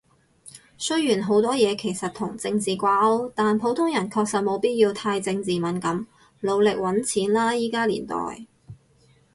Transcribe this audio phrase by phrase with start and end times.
[0.79, 6.07] 雖然好多嘢其實同政治掛鈎，但普通人確實沒必要太政治敏感。
[6.39, 8.47] 努力搵錢喇依家年代